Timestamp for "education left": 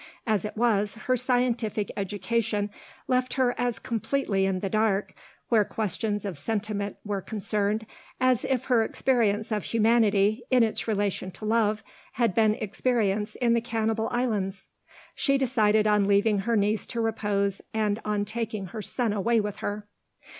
1.95-3.35